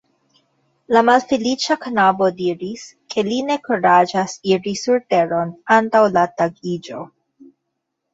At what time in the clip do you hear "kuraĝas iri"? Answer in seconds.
3.67-4.73